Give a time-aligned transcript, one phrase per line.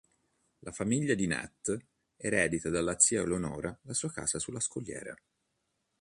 [0.61, 1.77] La famiglia di Nat
[2.17, 5.15] eredita dalla zia Eleonora la sua casa sulla scogliera.